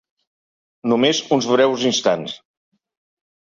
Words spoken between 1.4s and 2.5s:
breus instants.